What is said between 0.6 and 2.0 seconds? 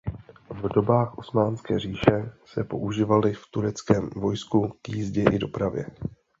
dobách Osmanské